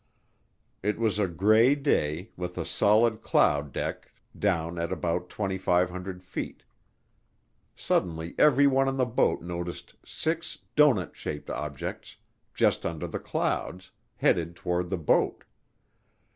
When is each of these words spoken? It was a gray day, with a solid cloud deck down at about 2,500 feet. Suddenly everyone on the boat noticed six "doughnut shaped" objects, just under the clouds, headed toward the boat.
It 0.81 0.97
was 0.97 1.19
a 1.19 1.27
gray 1.27 1.75
day, 1.75 2.31
with 2.35 2.57
a 2.57 2.65
solid 2.65 3.21
cloud 3.21 3.71
deck 3.71 4.11
down 4.35 4.79
at 4.79 4.91
about 4.91 5.29
2,500 5.29 6.23
feet. 6.23 6.63
Suddenly 7.75 8.33
everyone 8.39 8.87
on 8.87 8.97
the 8.97 9.05
boat 9.05 9.43
noticed 9.43 9.93
six 10.03 10.57
"doughnut 10.75 11.15
shaped" 11.15 11.51
objects, 11.51 12.15
just 12.55 12.83
under 12.83 13.05
the 13.05 13.19
clouds, 13.19 13.91
headed 14.17 14.55
toward 14.55 14.89
the 14.89 14.97
boat. 14.97 15.43